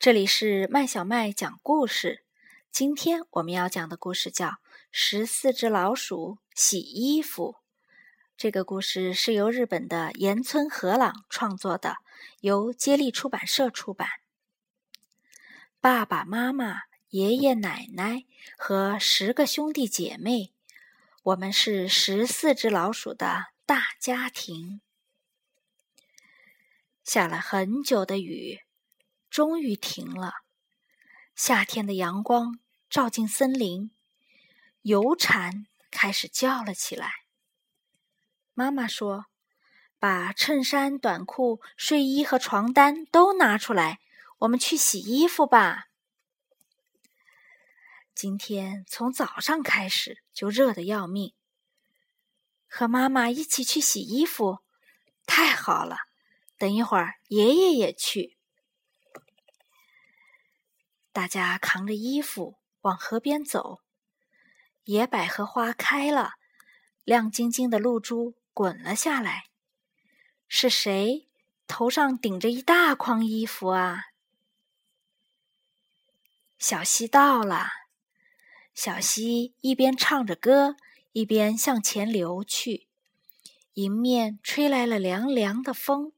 [0.00, 2.24] 这里是麦小麦讲故事。
[2.72, 4.46] 今天我们要讲的故事叫
[4.90, 7.56] 《十四只老鼠洗衣服》。
[8.34, 11.98] 这个故事是由日本的岩村和朗创作的，
[12.40, 14.08] 由接力出版社出版。
[15.82, 18.24] 爸爸妈妈、爷爷奶奶
[18.56, 20.54] 和十个兄弟姐妹，
[21.24, 24.80] 我们是十四只老鼠的大家庭。
[27.04, 28.60] 下了很久的雨。
[29.30, 30.34] 终于停了。
[31.34, 32.58] 夏天的阳光
[32.90, 33.90] 照进森林，
[34.82, 37.12] 油蝉开始叫了起来。
[38.52, 39.26] 妈妈说
[39.98, 44.00] ：“把衬衫、短裤、睡衣和床单都拿出来，
[44.38, 45.86] 我们去洗衣服吧。”
[48.14, 51.32] 今天从早上开始就热得要命。
[52.68, 54.58] 和妈妈一起去洗衣服，
[55.24, 55.96] 太好了！
[56.58, 58.36] 等一会儿爷爷也去。
[61.12, 63.80] 大家扛着衣服往河边走，
[64.84, 66.34] 野百合花开了，
[67.04, 69.46] 亮晶晶的露珠滚了下来。
[70.46, 71.28] 是谁
[71.66, 74.04] 头上顶着一大筐衣服啊？
[76.58, 77.66] 小溪到了，
[78.72, 80.76] 小溪一边唱着歌，
[81.12, 82.86] 一边向前流去，
[83.74, 86.12] 迎面吹来了凉凉的风。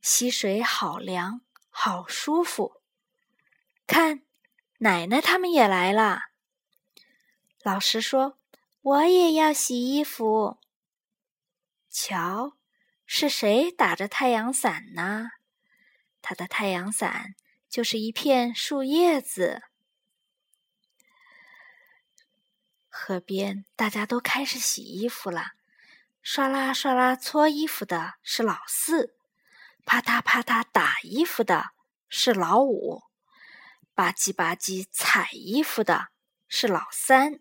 [0.00, 2.83] 溪水好凉，好舒服。
[3.86, 4.22] 看，
[4.78, 6.22] 奶奶他们也来了。
[7.62, 8.38] 老师说
[8.80, 10.58] ：“我也要洗衣服。”
[11.90, 12.56] 瞧，
[13.06, 15.28] 是谁打着太阳伞呢？
[16.20, 17.34] 他的太阳伞
[17.68, 19.62] 就是一片树叶子。
[22.88, 25.52] 河边，大家都开始洗衣服了。
[26.22, 29.14] 刷啦刷啦搓衣服的是老四，
[29.84, 31.72] 啪嗒啪嗒打衣服的
[32.08, 33.02] 是老五。
[33.94, 36.08] 吧唧吧唧踩衣服的
[36.48, 37.40] 是老三，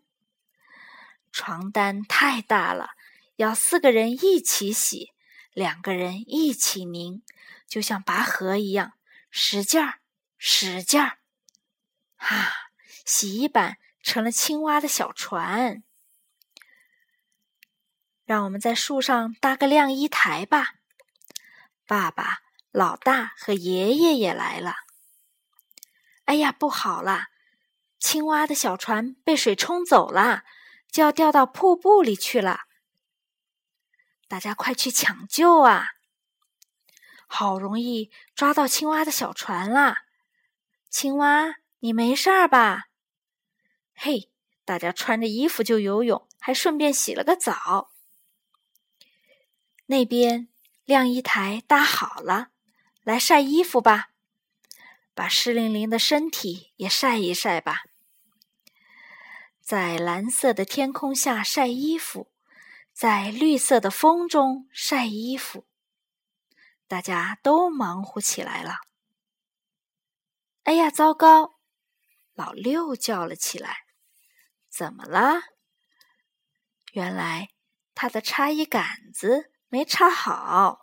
[1.31, 2.91] 床单太大了，
[3.37, 5.11] 要四个人一起洗，
[5.51, 7.23] 两个人一起拧，
[7.67, 8.93] 就像拔河一样，
[9.31, 9.99] 使劲儿，
[10.37, 11.17] 使劲儿，
[12.15, 12.51] 哈，
[13.03, 15.83] 洗衣板成了青蛙的小船。
[18.25, 20.75] 让我们在树上搭个晾衣台吧。
[21.85, 22.39] 爸爸、
[22.71, 24.75] 老大和爷爷也来了。
[26.33, 27.27] 哎呀，不好了！
[27.99, 30.43] 青蛙的小船被水冲走了，
[30.91, 32.61] 就要掉到瀑布里去了。
[34.27, 35.89] 大家快去抢救啊！
[37.27, 40.05] 好容易抓到青蛙的小船啦！
[40.89, 42.85] 青蛙，你没事儿吧？
[43.93, 44.31] 嘿，
[44.65, 47.91] 大家穿着衣服就游泳，还顺便洗了个澡。
[49.85, 50.47] 那边
[50.83, 52.47] 晾衣台搭好了，
[53.03, 54.09] 来晒衣服吧。
[55.15, 57.83] 把湿淋淋的身体也晒一晒吧，
[59.61, 62.31] 在蓝色的天空下晒衣服，
[62.91, 65.67] 在绿色的风中晒衣服，
[66.87, 68.77] 大家都忙活起来了。
[70.63, 71.59] 哎呀，糟糕！
[72.33, 73.85] 老六叫了起来
[74.67, 75.41] ：“怎么了？”
[76.93, 77.49] 原来
[77.93, 80.79] 他的插衣杆子没插好，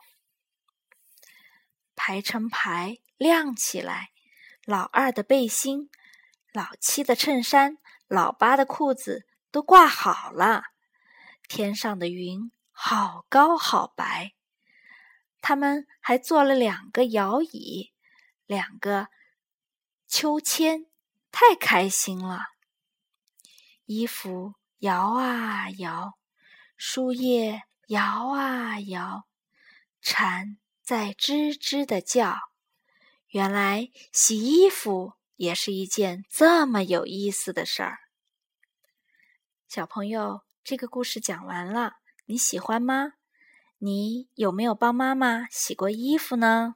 [1.96, 4.12] 排成排亮起来。
[4.70, 5.90] 老二的背心，
[6.52, 10.62] 老七的衬衫，老八的裤子都挂好了。
[11.48, 14.34] 天上的云好高好白，
[15.40, 17.92] 他们还做了两个摇椅，
[18.46, 19.08] 两个
[20.06, 20.86] 秋千，
[21.32, 22.38] 太开心了。
[23.86, 26.16] 衣服摇啊摇，
[26.76, 29.26] 树叶摇啊摇，
[30.00, 32.49] 蝉在吱吱的叫。
[33.30, 37.98] 原来洗衣服也是一件这么有意思的事儿。
[39.68, 41.94] 小朋友，这个故事讲完了，
[42.26, 43.12] 你喜欢吗？
[43.78, 46.74] 你有没有帮妈妈洗过衣服呢？